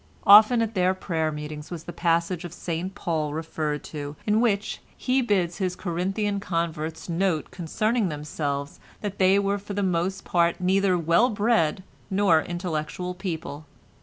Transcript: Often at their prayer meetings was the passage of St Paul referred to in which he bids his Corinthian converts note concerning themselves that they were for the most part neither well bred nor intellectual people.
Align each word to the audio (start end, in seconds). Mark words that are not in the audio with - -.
Often 0.25 0.63
at 0.63 0.73
their 0.73 0.95
prayer 0.95 1.31
meetings 1.31 1.69
was 1.69 1.83
the 1.83 1.93
passage 1.93 2.43
of 2.43 2.53
St 2.55 2.95
Paul 2.95 3.33
referred 3.35 3.83
to 3.93 4.15
in 4.25 4.41
which 4.41 4.81
he 4.97 5.21
bids 5.21 5.59
his 5.59 5.75
Corinthian 5.75 6.39
converts 6.39 7.07
note 7.07 7.51
concerning 7.51 8.09
themselves 8.09 8.79
that 9.01 9.19
they 9.19 9.37
were 9.37 9.59
for 9.59 9.75
the 9.75 9.83
most 9.83 10.23
part 10.25 10.59
neither 10.59 10.97
well 10.97 11.29
bred 11.29 11.83
nor 12.09 12.41
intellectual 12.41 13.13
people. 13.13 13.67